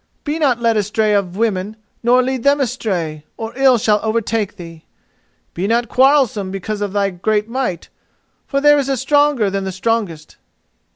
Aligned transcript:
Be 0.23 0.39
not 0.39 0.59
led 0.59 0.77
astray 0.77 1.13
of 1.13 1.37
women, 1.37 1.75
nor 2.01 2.23
lead 2.23 2.41
them 2.41 2.59
astray, 2.59 3.23
or 3.37 3.53
ill 3.55 3.77
shall 3.77 3.99
overtake 4.01 4.55
thee. 4.55 4.83
Be 5.53 5.67
not 5.67 5.89
quarrelsome 5.89 6.49
because 6.49 6.81
of 6.81 6.91
thy 6.91 7.11
great 7.11 7.47
might, 7.47 7.89
for 8.47 8.59
there 8.59 8.79
is 8.79 8.89
a 8.89 8.97
stronger 8.97 9.51
than 9.51 9.63
the 9.63 9.71
strongest. 9.71 10.37